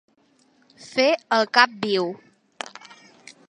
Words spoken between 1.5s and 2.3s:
cap viu.